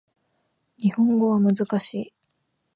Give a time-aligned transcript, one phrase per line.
[0.79, 2.13] 日本語は難しい